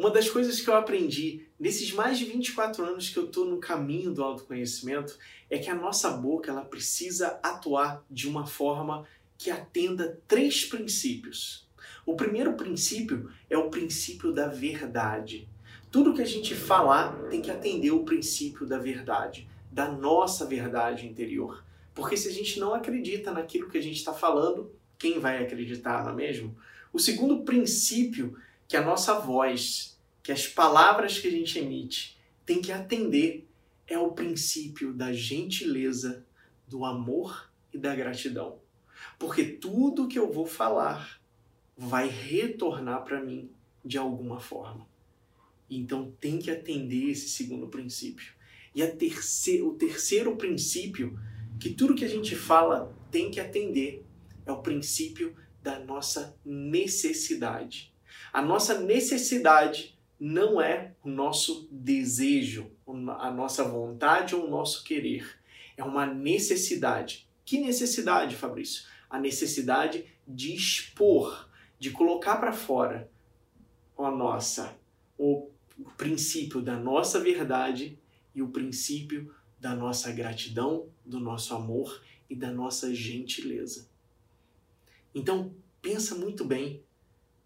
Uma 0.00 0.10
das 0.10 0.30
coisas 0.30 0.58
que 0.62 0.70
eu 0.70 0.74
aprendi 0.74 1.42
nesses 1.58 1.92
mais 1.92 2.18
de 2.18 2.24
24 2.24 2.82
anos 2.86 3.10
que 3.10 3.18
eu 3.18 3.26
estou 3.26 3.44
no 3.44 3.58
caminho 3.58 4.14
do 4.14 4.24
autoconhecimento 4.24 5.18
é 5.50 5.58
que 5.58 5.68
a 5.68 5.74
nossa 5.74 6.10
boca 6.12 6.50
ela 6.50 6.64
precisa 6.64 7.38
atuar 7.42 8.02
de 8.10 8.26
uma 8.26 8.46
forma 8.46 9.06
que 9.36 9.50
atenda 9.50 10.18
três 10.26 10.64
princípios. 10.64 11.68
O 12.06 12.16
primeiro 12.16 12.54
princípio 12.54 13.30
é 13.50 13.58
o 13.58 13.68
princípio 13.68 14.32
da 14.32 14.48
verdade. 14.48 15.46
Tudo 15.90 16.14
que 16.14 16.22
a 16.22 16.26
gente 16.26 16.54
falar 16.54 17.12
tem 17.28 17.42
que 17.42 17.50
atender 17.50 17.90
o 17.90 18.02
princípio 18.02 18.64
da 18.64 18.78
verdade, 18.78 19.46
da 19.70 19.92
nossa 19.92 20.46
verdade 20.46 21.06
interior. 21.06 21.62
Porque 21.94 22.16
se 22.16 22.26
a 22.26 22.32
gente 22.32 22.58
não 22.58 22.72
acredita 22.72 23.32
naquilo 23.32 23.68
que 23.68 23.76
a 23.76 23.82
gente 23.82 23.98
está 23.98 24.14
falando, 24.14 24.72
quem 24.98 25.18
vai 25.18 25.44
acreditar, 25.44 26.02
não 26.04 26.12
é 26.12 26.14
mesmo? 26.14 26.56
O 26.90 26.98
segundo 26.98 27.42
princípio 27.42 28.38
que 28.70 28.76
a 28.76 28.84
nossa 28.84 29.18
voz, 29.18 29.98
que 30.22 30.30
as 30.30 30.46
palavras 30.46 31.18
que 31.18 31.26
a 31.26 31.30
gente 31.32 31.58
emite, 31.58 32.16
tem 32.46 32.62
que 32.62 32.70
atender 32.70 33.48
é 33.84 33.98
o 33.98 34.12
princípio 34.12 34.94
da 34.94 35.12
gentileza, 35.12 36.24
do 36.68 36.84
amor 36.84 37.50
e 37.74 37.78
da 37.78 37.96
gratidão. 37.96 38.60
Porque 39.18 39.44
tudo 39.44 40.06
que 40.06 40.16
eu 40.16 40.32
vou 40.32 40.46
falar 40.46 41.20
vai 41.76 42.06
retornar 42.06 43.02
para 43.02 43.20
mim 43.20 43.50
de 43.84 43.98
alguma 43.98 44.38
forma. 44.38 44.86
Então 45.68 46.14
tem 46.20 46.38
que 46.38 46.52
atender 46.52 47.10
esse 47.10 47.28
segundo 47.28 47.66
princípio. 47.66 48.32
E 48.72 48.84
a 48.84 48.96
terceiro, 48.96 49.70
o 49.70 49.74
terceiro 49.74 50.36
princípio, 50.36 51.18
que 51.58 51.70
tudo 51.70 51.96
que 51.96 52.04
a 52.04 52.08
gente 52.08 52.36
fala 52.36 52.96
tem 53.10 53.32
que 53.32 53.40
atender, 53.40 54.06
é 54.46 54.52
o 54.52 54.62
princípio 54.62 55.34
da 55.60 55.80
nossa 55.80 56.38
necessidade. 56.44 57.89
A 58.32 58.42
nossa 58.42 58.80
necessidade 58.80 59.98
não 60.18 60.60
é 60.60 60.94
o 61.02 61.08
nosso 61.08 61.68
desejo, 61.70 62.70
a 63.18 63.30
nossa 63.30 63.64
vontade 63.64 64.34
ou 64.34 64.46
o 64.46 64.50
nosso 64.50 64.84
querer. 64.84 65.38
É 65.76 65.82
uma 65.82 66.06
necessidade. 66.06 67.28
Que 67.44 67.58
necessidade, 67.58 68.36
Fabrício? 68.36 68.84
A 69.08 69.18
necessidade 69.18 70.04
de 70.26 70.54
expor, 70.54 71.48
de 71.78 71.90
colocar 71.90 72.36
para 72.36 72.52
fora 72.52 73.10
a 73.98 74.10
nossa 74.10 74.78
o 75.18 75.50
princípio 75.96 76.62
da 76.62 76.78
nossa 76.78 77.20
verdade 77.20 77.98
e 78.34 78.40
o 78.40 78.48
princípio 78.48 79.34
da 79.58 79.74
nossa 79.74 80.10
gratidão, 80.12 80.88
do 81.04 81.20
nosso 81.20 81.54
amor 81.54 82.02
e 82.28 82.34
da 82.34 82.50
nossa 82.50 82.94
gentileza. 82.94 83.88
Então, 85.14 85.54
pensa 85.82 86.14
muito 86.14 86.44
bem 86.44 86.82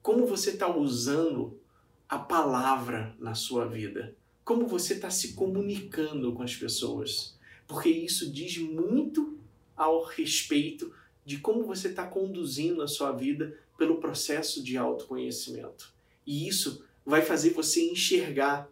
como 0.04 0.26
você 0.26 0.50
está 0.50 0.68
usando 0.70 1.58
a 2.06 2.18
palavra 2.18 3.16
na 3.18 3.34
sua 3.34 3.64
vida, 3.64 4.14
como 4.44 4.66
você 4.66 4.92
está 4.92 5.08
se 5.08 5.32
comunicando 5.32 6.34
com 6.34 6.42
as 6.42 6.54
pessoas, 6.54 7.38
porque 7.66 7.88
isso 7.88 8.30
diz 8.30 8.58
muito 8.58 9.38
ao 9.74 10.04
respeito 10.04 10.92
de 11.24 11.38
como 11.38 11.64
você 11.64 11.88
está 11.88 12.06
conduzindo 12.06 12.82
a 12.82 12.86
sua 12.86 13.12
vida 13.12 13.58
pelo 13.78 13.96
processo 13.96 14.62
de 14.62 14.76
autoconhecimento. 14.76 15.90
E 16.26 16.46
isso 16.46 16.84
vai 17.02 17.22
fazer 17.22 17.54
você 17.54 17.90
enxergar 17.90 18.68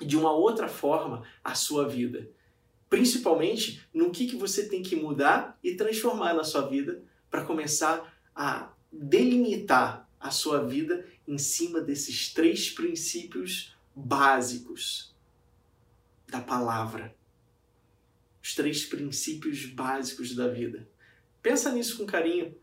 de 0.00 0.16
uma 0.16 0.32
outra 0.32 0.66
forma 0.66 1.22
a 1.44 1.54
sua 1.54 1.88
vida. 1.88 2.28
Principalmente 2.90 3.86
no 3.94 4.10
que, 4.10 4.26
que 4.26 4.34
você 4.34 4.68
tem 4.68 4.82
que 4.82 4.96
mudar 4.96 5.56
e 5.62 5.76
transformar 5.76 6.34
na 6.34 6.42
sua 6.42 6.62
vida 6.62 7.00
para 7.30 7.44
começar 7.44 8.12
a 8.34 8.72
delimitar 8.90 10.07
a 10.20 10.30
sua 10.30 10.64
vida 10.64 11.06
em 11.26 11.38
cima 11.38 11.80
desses 11.80 12.32
três 12.32 12.70
princípios 12.70 13.76
básicos 13.94 15.14
da 16.26 16.40
palavra. 16.40 17.14
Os 18.42 18.54
três 18.54 18.84
princípios 18.84 19.66
básicos 19.66 20.34
da 20.34 20.48
vida. 20.48 20.88
Pensa 21.42 21.72
nisso 21.72 21.96
com 21.96 22.06
carinho. 22.06 22.54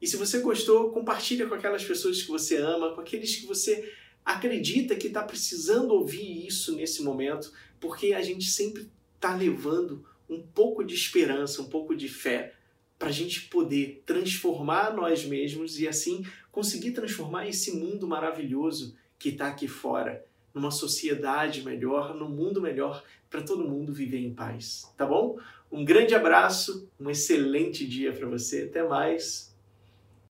E 0.00 0.06
se 0.06 0.16
você 0.16 0.40
gostou, 0.40 0.90
compartilha 0.90 1.46
com 1.46 1.54
aquelas 1.54 1.84
pessoas 1.84 2.22
que 2.22 2.28
você 2.28 2.56
ama, 2.56 2.94
com 2.94 3.00
aqueles 3.00 3.36
que 3.36 3.46
você 3.46 3.92
acredita 4.24 4.96
que 4.96 5.08
está 5.08 5.22
precisando 5.22 5.92
ouvir 5.92 6.46
isso 6.46 6.74
nesse 6.74 7.02
momento, 7.02 7.52
porque 7.80 8.12
a 8.12 8.22
gente 8.22 8.50
sempre 8.50 8.90
está 9.14 9.34
levando 9.34 10.04
um 10.28 10.42
pouco 10.42 10.82
de 10.82 10.94
esperança, 10.94 11.62
um 11.62 11.68
pouco 11.68 11.94
de 11.94 12.08
fé, 12.08 12.54
para 13.02 13.08
a 13.08 13.12
gente 13.12 13.48
poder 13.48 14.00
transformar 14.06 14.94
nós 14.94 15.24
mesmos 15.24 15.76
e 15.80 15.88
assim 15.88 16.24
conseguir 16.52 16.92
transformar 16.92 17.48
esse 17.48 17.76
mundo 17.76 18.06
maravilhoso 18.06 18.94
que 19.18 19.30
está 19.30 19.48
aqui 19.48 19.66
fora 19.66 20.24
numa 20.54 20.70
sociedade 20.70 21.64
melhor, 21.64 22.14
num 22.14 22.28
mundo 22.28 22.62
melhor 22.62 23.02
para 23.28 23.42
todo 23.42 23.68
mundo 23.68 23.92
viver 23.92 24.20
em 24.20 24.32
paz, 24.32 24.88
tá 24.96 25.04
bom? 25.04 25.36
Um 25.68 25.84
grande 25.84 26.14
abraço, 26.14 26.88
um 27.00 27.10
excelente 27.10 27.84
dia 27.84 28.12
para 28.12 28.28
você, 28.28 28.68
até 28.70 28.86
mais. 28.86 29.51